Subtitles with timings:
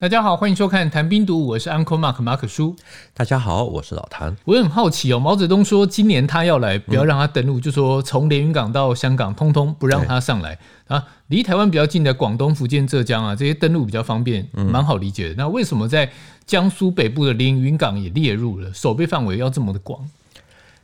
[0.00, 2.74] 大家好，欢迎收看《谈兵读武》，我是 Uncle Mark 马可叔。
[3.12, 4.34] 大家好，我是老谭。
[4.46, 10.58] 我很好奇哦，毛泽东说今年他要来，不要让他登陆，嗯、就说从连云港到香港，通通不让他上来
[10.88, 11.06] 啊。
[11.26, 15.34] 离台湾比较近的广东、福建、浙江啊，这些登陆比较方便，蛮好理解的。
[15.34, 16.10] 嗯、那为什么在
[16.46, 20.08] 江苏北部的连云港也列入了，守备范围要这么的广？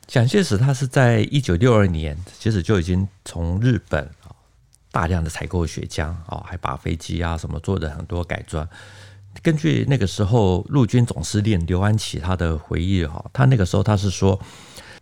[0.07, 4.16] 蒋介石他是在一九六二年，其实就已经从日本啊
[4.97, 8.66] 大量的采购血浆啊，还把飞机啊什么做的很多改装。
[9.43, 14.41] 根据那个时候陆军总司令刘安琪他的回忆哈，他那个时候他是说，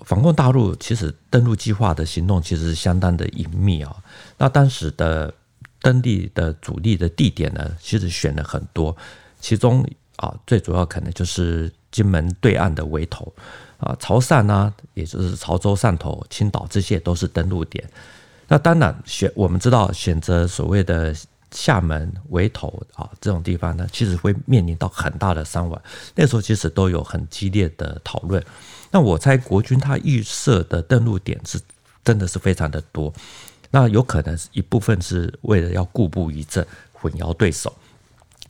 [0.01, 3.95] 反攻大陆其实登陆计划的行动其实是相当的隐秘啊。
[4.37, 5.33] 那当时的
[5.81, 8.97] 登陆的主力的地点呢，其实选了很多，
[9.41, 13.33] 其中啊最主要可能就是金门对岸的围头
[13.79, 17.89] 啊，潮汕呢，也就是潮州、汕头、青岛这些都是登陆点。
[18.55, 21.15] 那当然选我们知道选择所谓的。
[21.57, 25.81] 厦门围头啊，这种地方呢，其实会面临到很大的伤亡。
[26.17, 28.45] 那时候其实都有很激烈的讨论。
[28.91, 31.61] 那我猜国军他预设的登陆点是
[32.03, 33.15] 真的是非常的多。
[33.71, 37.73] 那有可能一部分是为了要固步一阵，混淆对手。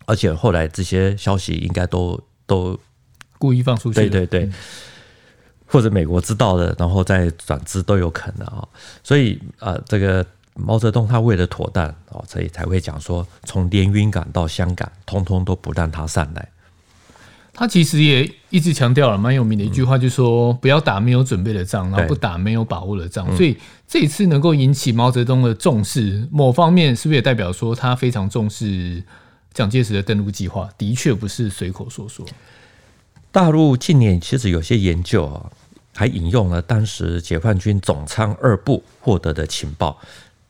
[0.06, 2.80] 而且后来这些消息应该都都
[3.38, 4.50] 故意放出去，对对对，
[5.66, 8.66] 或者美国知道的，然后再转资都有可能啊。
[9.02, 10.24] 所以啊，这个。
[10.56, 16.48] 毛泽东他为了妥当哦，所以才会讲说，从连云港到香港，通通都不让他上来。
[17.52, 23.26] 他其实也一直强调了蛮有名的一句话，就是说不要打没有准备的仗，然后不打没有把握的仗。
[23.36, 29.02] 所以这一次能够引起毛泽东的重视，某方面是不是也代表说他非常重视
[29.52, 30.70] 蒋介石的登陆计划？
[30.78, 32.24] 的确不是随口说说。
[33.34, 35.50] 大陆近年其实有些研究啊，
[35.92, 39.98] 还引用了当时解放军总参二部获得的情报。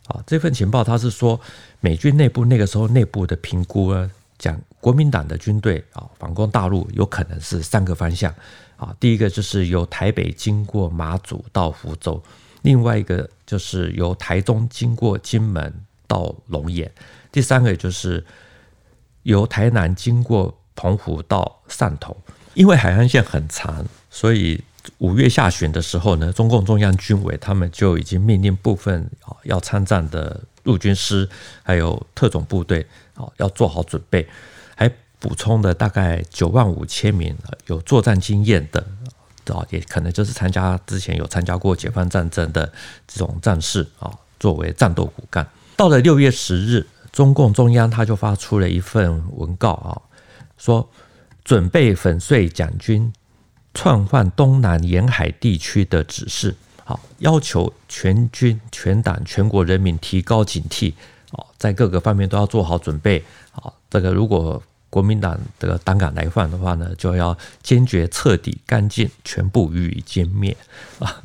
[0.09, 1.41] 啊，这份情报他是说，
[1.81, 8.31] 美军内部那个时候内部的评估呢，讲国民党的军队啊反攻大陆有可能是三个方向
[8.77, 12.23] 啊，第一个就是由台北经过马祖到福州，
[12.61, 15.73] 另外一个就是由台中经过金门
[16.07, 16.93] 到龙岩，
[17.33, 18.23] 第三个就是
[19.23, 22.15] 由台南经过澎湖到汕头，
[22.55, 24.63] 因为海岸线很长，所以。
[24.99, 31.27] 五月下旬的时候呢，中共中央军委他们就已经命令部分啊要参战的陆军师
[31.63, 34.29] 还有特种部队啊要做好准备，
[34.77, 34.87] 还
[35.19, 37.35] 补充了大概九万五千名
[37.67, 38.87] 有作战经验的
[39.47, 42.71] 啊，也可能就是参加之前有参加过解放战争的
[43.09, 45.49] 这种战士啊，作为战斗骨干。
[45.77, 49.97] 到了六月十日，中共中央他就发出了一份文告啊，
[50.59, 50.87] 说
[51.45, 53.13] 准备粉碎蒋军。
[53.77, 60.95] 窜换东南沿海地区的指示，好，要求全军全党全国人民提高警惕，
[61.33, 64.63] 好，在各个方面都要做好准备，好，这个如果。
[64.95, 70.57] 国民党这个胆敢来犯的话呢，就要坚决、彻底、干净，全部予以歼灭
[71.01, 71.21] 啊！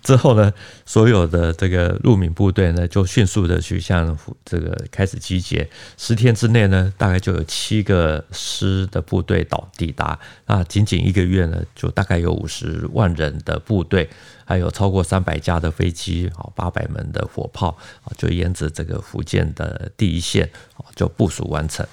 [0.00, 0.54] 之后呢，
[0.86, 5.68] 所有的这个陆闽部队呢，就迅速的去向这个开始集结。
[5.98, 10.16] 十天之内呢，大概就有七个师的部队到抵达。
[10.46, 14.08] 那仅仅一个月呢，就大概有五十万人的部队，
[14.44, 21.84] 还有超过三百架的飞机，啊，八百门的火炮，啊，就沿着这个福建的第一线，啊，就部署完成。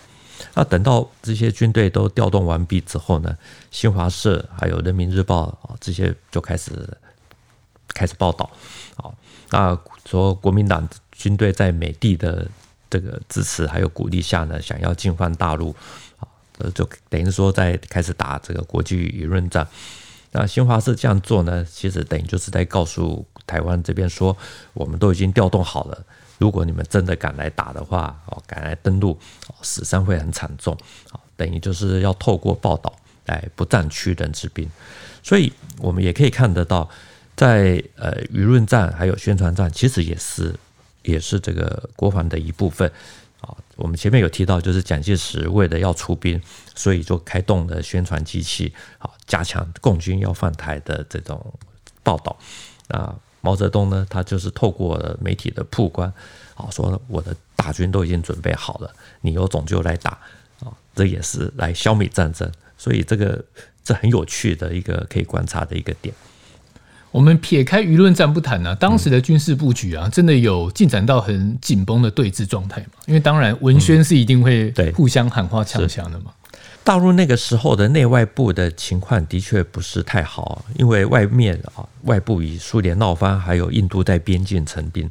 [0.54, 3.38] 那等到这些军队都调动完毕之后呢，
[3.72, 6.98] 新华社还有人民日报啊，这些就开始
[7.90, 8.50] 开始报道
[8.98, 9.10] 啊，
[9.50, 12.48] 那说国民党军队在美帝的
[12.90, 15.76] 这个支持还有鼓励下呢，想要进犯大陆
[16.20, 16.28] 啊，
[16.74, 19.68] 就等于说在开始打这个国际舆论战。
[20.32, 24.36] 那新华社这样做呢，其实等于就是在告诉台湾这边说，
[24.74, 26.06] 我们都已经调动好了。
[26.38, 29.18] 如果你们真的敢来打的话，哦，敢来登陆，
[29.62, 30.78] 死伤会很惨重，
[31.36, 34.70] 等于就是要透过报道来不战屈人之兵。
[35.24, 36.88] 所以，我们也可以看得到，
[37.36, 40.56] 在呃舆论战还有宣传战，其实也是
[41.02, 42.88] 也是这个国防的一部分
[43.42, 43.56] 啊。
[43.76, 46.42] 我们前面有提到，就是蒋介石为了要出兵，
[46.76, 51.54] 所以就开动了宣传机器，啊，加强共军要犯台的这种
[52.04, 52.38] 报道
[52.90, 53.16] 啊。
[53.48, 56.12] 毛泽东呢，他就是透过媒体的曝光，
[56.54, 60.20] 啊，说我的大军都已经准备好了，你有种就来打，
[60.60, 63.42] 啊，这也是来消灭战争，所以这个
[63.86, 66.14] 这很有趣的一个可以观察的一个点。
[67.18, 73.02] 我们撇开舆论战不谈呢、啊，当时的军事布局啊，真的有进展到很紧绷的对峙状态嘛？
[73.08, 76.32] 因为当然文宣是一定会互相喊话呛声的嘛。
[76.84, 85.10] 大陆那个时候的内外部的情况的确不是太好，因为外面啊，外部与苏联闹翻，还有印度在边境成兵，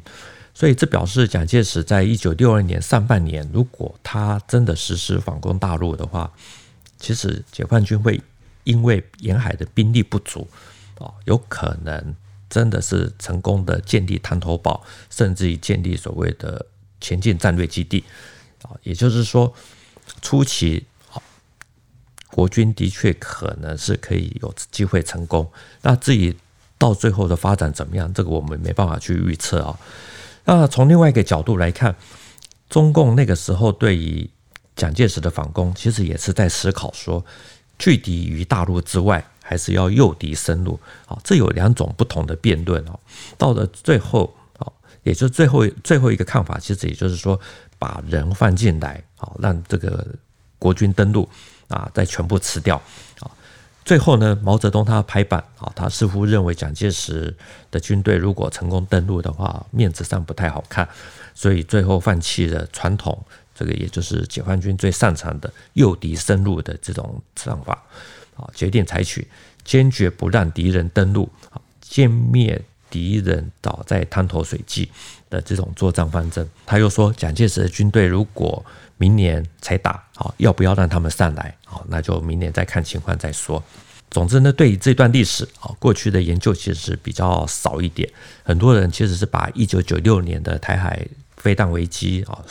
[0.53, 6.31] 所以这表示蒋介石在一九六二年上半年，如果他真的实施反攻大陆的话，
[6.97, 8.17] 其实解放军会
[8.63, 10.47] 因为沿海的兵力不足。
[10.99, 12.15] 哦，有可能
[12.49, 16.65] 真的是成功的建立滩头堡，甚至于建立所谓的
[16.99, 18.03] 前进战略基地
[18.63, 19.53] 啊，也就是说，
[20.21, 21.21] 初期啊，
[22.31, 25.47] 国军的确可能是可以有机会成功。
[25.81, 26.35] 那至于
[26.77, 29.79] 到最后的发展怎么样，这个我们没办法去预测啊。
[30.45, 31.95] 那从另外一个角度来看，
[32.69, 34.29] 中共那个时候对于
[34.75, 37.23] 蒋介石的反攻，其实也是在思考说，
[37.77, 39.23] 拒敌于大陆之外。
[39.49, 42.99] 还是要诱敌深入，啊，这有两种不同的辩论哦。
[43.37, 44.67] 到了最后，啊，
[45.03, 47.39] 也就是最后最后一个看法，其实也就是说，
[47.79, 50.05] 把人放进来，啊，让这个
[50.59, 51.29] 国军登陆，
[51.69, 52.75] 啊，再全部吃掉，
[53.21, 53.31] 啊，
[53.85, 57.33] 最后呢，毛泽东他拍板，啊，他似乎认为蒋介石
[57.71, 60.85] 的军队如果成功登陆的话，面子上不太好看，
[61.33, 63.17] 所以最后放弃了传统，
[63.55, 67.81] 这个也就是解放军最擅长的诱敌深入的这种战法。
[68.37, 69.27] 啊，决定采取
[69.63, 74.89] 坚决不让敌人登陆，啊，歼灭敌人倒在滩头水际
[75.29, 76.47] 的这种作战方针。
[76.65, 78.65] 他又说，蒋介石的军队如果
[78.97, 81.55] 明年才打，啊，要不要让他们上来？
[81.65, 83.61] 啊，那就明年再看情况再说。
[84.09, 88.09] 总之呢，对于这段历史，啊，过去的研究其实是比较少一点。
[88.43, 91.05] 很多人其实是把一九九六年的台海
[91.35, 92.41] 飞弹危机，啊，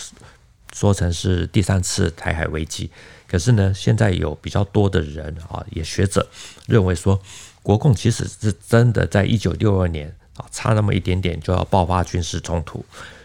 [0.75, 2.91] 说成是第三次台海危机。
[3.29, 6.27] 可是呢，现在有比较多的人啊，也学者
[6.67, 7.21] 认为说，
[7.63, 12.85] 国共其实是真的在一九六二年啊，差那么一点点就要爆发军事冲突，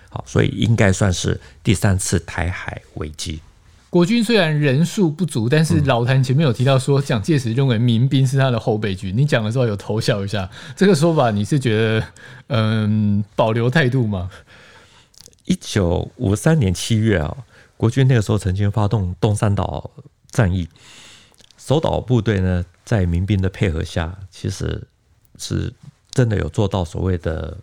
[0.09, 3.39] 好，所以应该算是第三次台海危机。
[3.92, 12.03] 国军虽然人数不足，但是老谭前面有提到说，蒋介石认为民兵是他的后备军，你讲的时候有偷笑一下，这个说法你是觉得
[12.48, 14.31] 嗯保留态度吗？
[15.45, 17.38] 一九五三年七月啊。
[17.81, 19.89] 国军那个时候曾经发动东山岛
[20.30, 20.69] 战役，
[21.57, 24.88] 守岛部队呢，在民兵的配合下，其实
[25.39, 25.74] 是
[26.12, 27.57] 真的有做到所谓的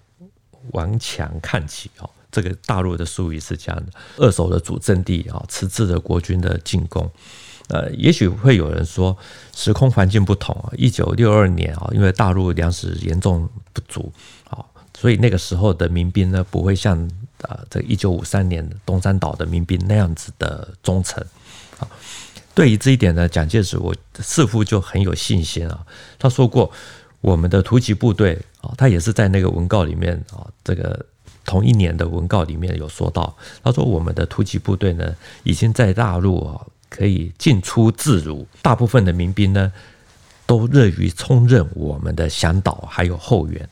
[0.72, 2.10] 顽强抗击哦。
[2.32, 7.08] 这个大陆的术语是这样的：扼守的主阵地啊，迟滞的国军的进攻。
[7.68, 9.16] 呃，也许会有人说，
[9.54, 10.72] 时空环境不同啊。
[10.76, 14.12] 一九六二年啊，因为大陆粮食严重不足
[14.50, 14.66] 啊，
[14.98, 17.08] 所以那个时候的民兵呢，不会像。
[17.42, 21.24] 啊，这一九五三年东山岛的民兵那样子的忠诚
[21.78, 21.86] 啊，
[22.54, 25.86] 对于这一点呢，蒋介石我似乎就很有信心啊。
[26.18, 26.70] 他说过，
[27.20, 31.06] 我们的突击部队啊，他也是在那个文告里面啊，这个
[31.44, 35.14] 同一年的文告里面有说到，他说我们的突击部队呢，
[35.44, 39.72] 已经在大陆啊可以进出自如，大部分的民兵呢
[40.46, 43.68] 都乐于充任我们的向导还有后援。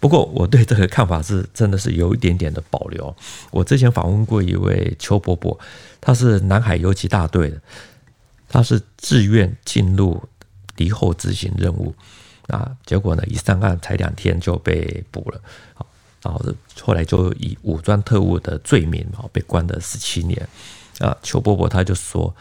[0.00, 3.14] 不过我对这个看法是真的是有一点点的保留。
[3.50, 5.58] 我之前访问过一位邱伯伯，
[6.00, 7.60] 他是南海游击大队的，
[8.48, 10.22] 他是自愿进入
[10.76, 11.92] 敌后执行任务
[12.46, 15.40] 啊，结果呢一上岸才两天就被捕了，
[16.22, 16.40] 然后
[16.80, 20.48] 后来就以武装特务的罪名啊被关了十七年
[21.00, 21.16] 啊。
[21.24, 22.32] 邱伯伯他就说，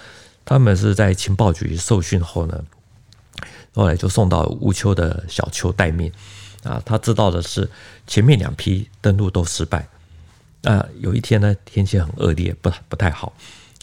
[0.45, 2.63] 他们是在情报局受训后呢，
[3.73, 6.11] 后来就送到乌丘的小丘待命。
[6.63, 7.69] 啊，他知道的是
[8.05, 9.87] 前面两批登陆都失败。
[10.61, 13.31] 那有一天呢，天气很恶劣，不不太好。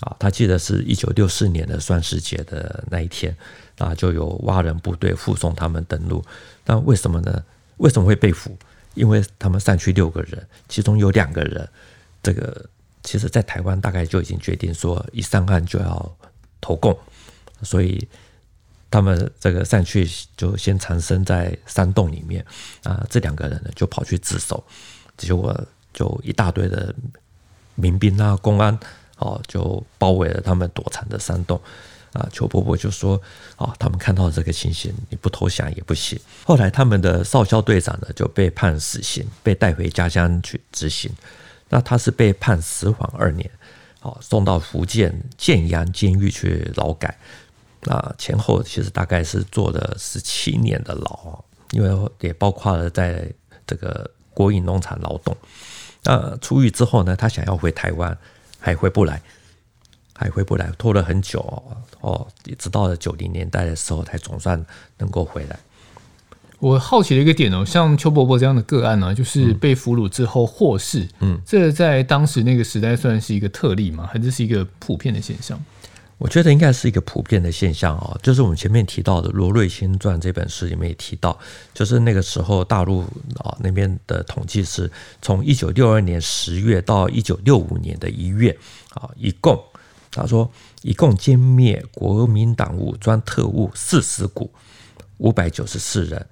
[0.00, 3.34] 啊，他记得是一九六四年的双十节的那一天，
[3.78, 6.22] 啊，就有蛙人部队护送他们登陆。
[6.66, 7.42] 那为什么呢？
[7.78, 8.56] 为什么会被俘？
[8.94, 11.66] 因为他们上去六个人，其中有两个人，
[12.22, 12.68] 这个
[13.02, 16.16] 其实在台湾大概就已经决定说，一上岸就要
[16.60, 16.98] 投共，
[17.62, 18.06] 所以。
[18.94, 22.46] 他们这个上去就先藏身在山洞里面
[22.84, 24.62] 啊，这两个人呢就跑去自首，
[25.16, 25.52] 结果
[25.92, 26.94] 就一大堆的
[27.74, 28.78] 民兵啊、公安
[29.18, 31.60] 哦，就包围了他们躲藏的山洞
[32.12, 32.24] 啊。
[32.32, 33.20] 邱伯伯就说
[33.58, 41.10] ：“啊，他们看到这个情形，你不投降也不行。”后来他们的少校队长呢就被判死刑，被带回家乡去执行。
[41.68, 43.50] 那他是被判死缓二年，
[44.02, 47.18] 哦，送到福建建阳监狱去劳改。
[47.84, 53.30] 那前后其实大概是坐了十七年的牢，因为也包括了在
[53.66, 55.36] 这个国营农场劳动。
[56.02, 58.16] 那出狱之后呢，他想要回台湾，
[58.58, 59.20] 还回不来，
[60.14, 61.40] 还回不来，拖了很久
[62.00, 64.64] 哦，一直到了九零年代的时候才总算
[64.98, 65.58] 能够回来。
[66.60, 74.08] 我好奇的一个点哦，像邱伯伯这样的个案呢、啊，就是被俘虏之后获释，嗯，这在当时那个时代算是一个特例吗？
[74.10, 75.62] 还是是一个普遍的现象？
[76.18, 81.38] 我觉得应该是一个普遍的现象啊，就是我们前面提到的《罗瑞卿传》这本书里面也提到，
[81.74, 83.02] 就是那个时候大陆
[83.36, 84.90] 啊那边的统计是
[85.20, 88.56] 从一九六二年十月到一九六五年的一月
[88.90, 89.60] 啊，一共
[90.10, 90.50] 他说
[90.82, 94.50] 一共歼灭国民党武装特务四十股，
[95.18, 96.24] 五百九十四人。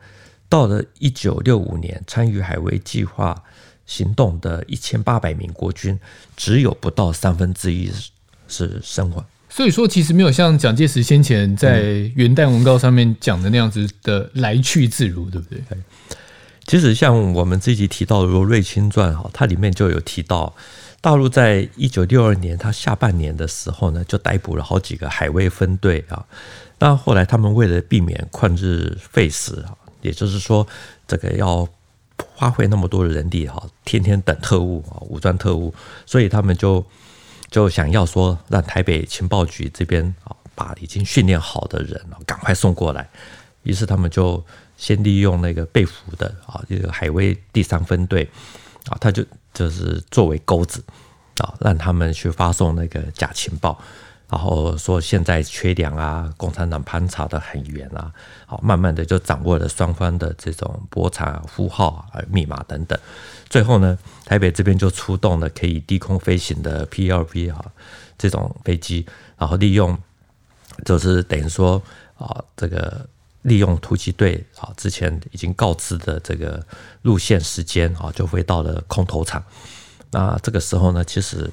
[0.48, 3.42] 到了一九六五年，参与海维计划
[3.84, 5.98] 行动的一千八百名国军，
[6.36, 7.90] 只有不到三分之一
[8.46, 9.24] 是生还。
[9.54, 11.82] 所以说，其实没有像蒋介石先前在
[12.16, 15.60] 元旦文告上面讲的那样子的来去自如，对不对？
[16.66, 20.54] 其实像我们这集提到的《罗瑞卿传》哈，它里面就有提到，
[21.02, 26.24] 大陆在一九六二年它下半年的时候呢，就逮捕了好几个海卫分队啊。
[26.78, 29.76] 那后来他们为了避免旷日费时啊。
[30.00, 30.66] 也就是说，
[31.06, 31.68] 这个要
[32.16, 35.72] 花费那么多的人力哈，天天等特务啊，武装特务，
[36.06, 36.84] 所以他们就
[37.52, 43.06] 就想要说，让台北情报局这边啊，把已经训练好的人赶快送过来。
[43.62, 44.42] 于是他们就
[44.78, 48.26] 先利用那个被俘的啊，这个海威第三分队
[48.86, 50.82] 啊，他就就是作为钩子
[51.36, 53.78] 啊，让他们去发送那个假情报。
[54.30, 58.10] 然后说现在缺粮啊，共产党盘查得很严啊，
[58.46, 62.98] 好，慢慢的就掌握了双方的这种拨查呼号啊、密码等等。
[63.52, 67.62] 最后呢，台北这边就出动了可以低空飞行的 P-2B 啊
[68.16, 69.04] 这种飞机，
[69.36, 69.96] 然后利用
[70.86, 71.82] 就是等于说
[72.16, 73.06] 啊，这个
[73.42, 76.66] 利用突击队啊之前已经告知的这个
[77.02, 79.44] 路线时间啊，就回到了空投场。
[80.10, 81.50] 那这个时候呢，其实。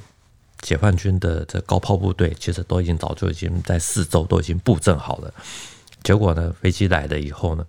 [0.62, 5.34] 解放军的这高炮部队其实都已经早就已经在四周都已经布阵好了，
[6.03, 7.65] 结果呢，飞机来了以后呢，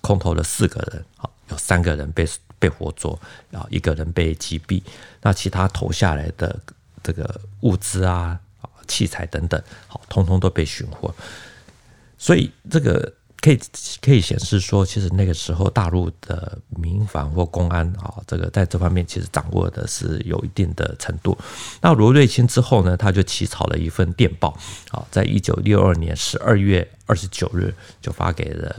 [0.00, 2.26] 空投了四个人，啊，有三个人被
[2.62, 3.18] 被活捉，
[3.50, 4.80] 啊，一个人被击毙，
[5.20, 6.58] 那其他投下来的
[7.02, 8.38] 这个物资啊、
[8.86, 11.12] 器材等等，好，通通都被寻获，
[12.16, 13.12] 所以这个。
[13.42, 13.58] 可以
[14.00, 21.36] 可以显示说，其实那个时候大陆的民防或公安啊，这个在这方面其实掌握的是有一定的程度。
[21.80, 24.56] 那罗瑞卿之后呢，他就起草了一份电报
[24.92, 28.76] 啊，在一九六二年十二月二十九日就发给了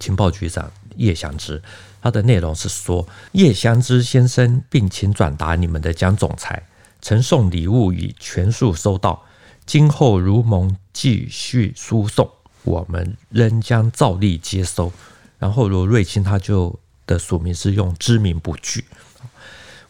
[0.00, 1.62] 情报局长叶祥之。
[2.02, 6.66] 他的内容是说：叶祥之先生，并请转达你们的蒋总裁，
[7.02, 9.22] 呈送礼物已全数收到，
[9.66, 12.30] 今后如蒙继续输送。
[12.62, 14.92] 我们仍将照例接收。
[15.38, 18.84] 然后罗瑞卿他就的署名是用知名不具。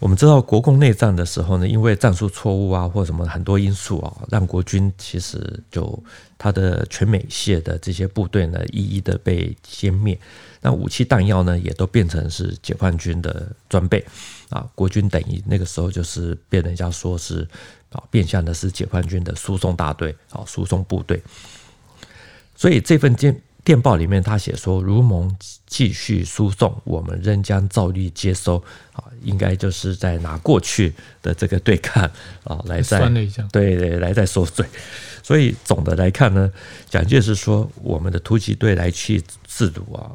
[0.00, 6.02] 我们知道国共内战的时候呢，因为战术错误啊或什么很多因素啊，让国军其实就
[6.38, 10.18] 他的全美械的这些部队呢，一一的被歼灭。
[10.62, 14.02] 那武器弹药呢，也都变成是解放军的装备
[14.48, 14.66] 啊。
[14.74, 17.46] 国军等于那个时候就是被人家说是
[17.92, 21.22] 啊，变相的是解放军的输送大队啊，输送部队。
[22.56, 25.36] 所以这份电电报里面，他写说：“如蒙
[25.66, 28.56] 继续输送，我们仍将照例接收。”
[28.92, 32.02] 啊，应该就是在拿过去的这个对抗
[32.44, 33.06] 啊，来再
[33.52, 34.66] 对对来再收罪。
[35.22, 36.50] 所以总的来看呢，
[36.88, 40.10] 蒋介石说我们的突击队来去自如啊，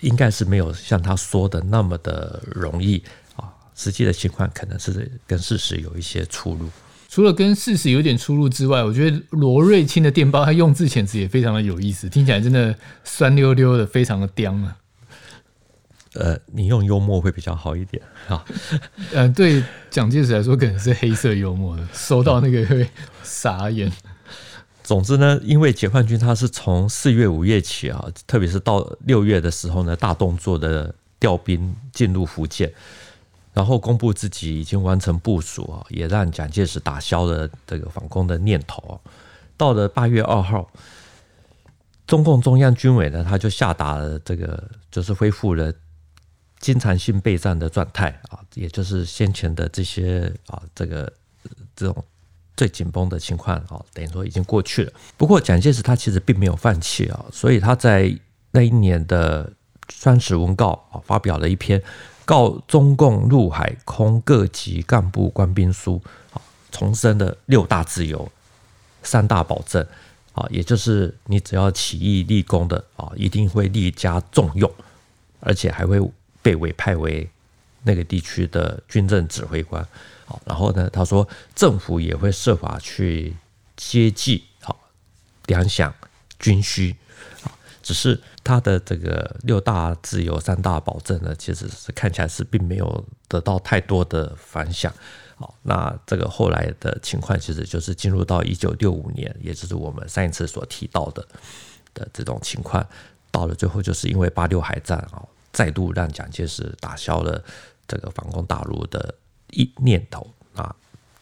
[0.00, 3.02] 应该是没有像他说的那么的容易
[3.34, 3.50] 啊。
[3.74, 6.68] 实际的情况可能是跟事实有一些出入。
[7.08, 14.76] 除了跟事实有点出入之外，我觉得罗瑞卿的电报他用字遣词也非常的有意思，听起来真的酸溜溜的，非常的刁啊。
[16.14, 18.44] 呃，你用幽默会比较好一点啊。
[19.12, 22.88] 呃，对蒋介石来说，可能是黑色幽默的，收到那个会
[23.22, 23.92] 傻眼。
[24.82, 32.72] 总之呢，因为解放军他是从四月、五月起啊，特别是到六月的时候呢，大动作的调兵进入福建。
[33.56, 39.00] 然后公布自己已经完成部署啊，也让蒋介石打消了这个反攻的念头。
[39.56, 40.70] 到了八月二号，
[42.06, 45.72] 中共中央军委呢，他就下达了这个，就是恢复了
[46.58, 51.10] 经常性备战的状态啊，也就是先前的这些啊，这个
[51.74, 52.04] 这种
[52.58, 54.92] 最紧绷的情况啊，等于说已经过去了。
[55.16, 58.14] 不过蒋介石他其实并没有放弃啊，所以他在
[58.50, 59.50] 那一年的
[59.88, 61.82] 双十文告啊，发表了一篇。
[62.26, 66.02] 告中共陆海空各级干部官兵书，
[66.32, 66.42] 啊，
[66.72, 68.30] 重申的六大自由、
[69.04, 69.86] 三大保证，
[70.32, 74.70] 啊，也就是你只要起义立功的，啊，一定会立加重用，
[75.38, 75.98] 而且还会
[76.42, 77.30] 被委派为
[77.84, 79.86] 那个地区的军政指挥官，
[80.24, 83.36] 好，然后呢，他说政府也会设法去
[83.76, 84.76] 接济，好，
[85.46, 85.92] 粮饷
[86.40, 86.96] 军需。
[87.86, 94.92] 只是他的这个六大自由、三大保证呢，其实是看起来是并没有得到太多的反响。
[95.36, 101.24] 好，那这个后来的情况，其实就是进入到一九六五年，也就是我们上一次所提到的
[101.94, 102.84] 的这种情况。
[103.30, 107.40] 到了最后，就是因为八六海战啊，再度让蒋介石打消了
[107.86, 109.14] 这个反攻大陆的
[109.52, 110.74] 一念头啊，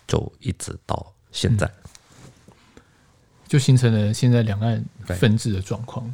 [0.09, 1.71] 就一直到现在，
[3.47, 6.11] 就形成了现在两岸分治的状况。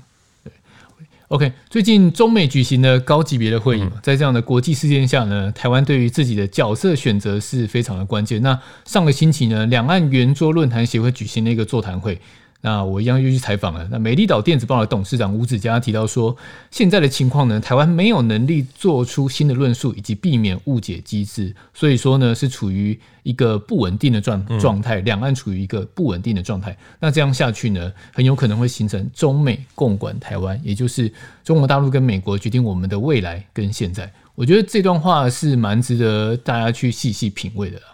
[1.31, 8.43] OK，最近中美举行了高级别的会议嘛，在这样的国际事件下呢，台湾对于自己的角色选择是非常的关键。
[8.43, 12.21] 那上个星期呢，两岸圆桌论坛协会举行了一个座谈会。
[12.63, 13.89] 那我一样又去采访了。
[13.91, 16.37] 那美丽岛电子报的董事长吴子嘉提到说，
[16.71, 26.77] 现在的情况呢，台湾没有能力做出新的论述，以及避免误解机制，所以说呢，是处于一个不稳定的状状态，两岸处于一个不稳定的状态。
[26.99, 31.11] 那这样下去呢，很有可能会形成中美共管台湾，也就是
[31.43, 34.13] 中国大陆跟美国决定我们的未来跟现在。
[34.35, 37.85] 我觉得这段话是蛮值得大家去细细品味的啦，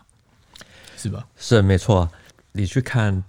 [0.96, 1.24] 是吧？
[1.36, 2.08] 是没错。
[2.56, 3.22] 你去看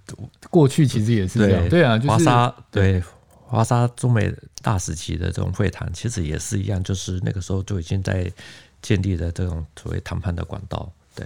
[0.49, 3.03] 过去，其实也是这样，对，对啊，就是华沙对
[3.45, 8.31] 华沙中美大时期的这种会谈，其实也是一样，就是那个时候就已经在
[8.81, 11.25] 建立了这种所谓谈判的管道，对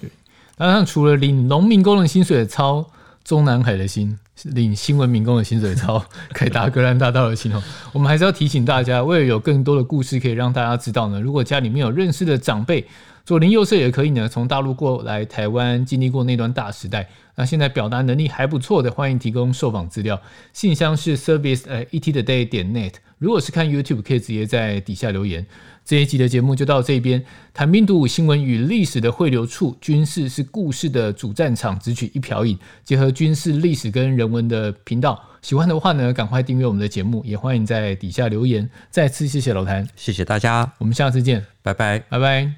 [0.00, 0.10] 对。
[0.56, 2.88] 当然，除了领农民工的薪水操
[3.24, 7.62] 中南海的心，领新闻民工的薪水操凯达格兰大道的心哦，
[7.92, 12.86] 我们还是要提醒大家，为了有更多的故事可以让大家知道呢，如果家里面有认识的长辈。
[13.24, 17.08] 左邻右舍也可以呢，从大陆过来台湾，经历过那段大时代。
[17.36, 20.20] 那现在表达能力还不错的，欢迎提供受访资料，
[20.52, 22.94] 信箱是 service at ettoday 点 net。
[23.22, 25.46] 如果是看 YouTube，可以直接在底下留言。
[25.84, 27.24] 这一集的节目就到这边，
[27.54, 35.22] 谭兵读武新闻与历史的汇流处，军事是故事的主战场，只取一瓢饮，结合军事历史跟人文的频道。
[35.40, 38.68] 喜欢的话呢，赶快订阅我们的节目，也欢迎在底下留言。
[38.90, 42.52] 再次谢谢老谭，谢谢大家，我们下次见，拜拜，拜拜。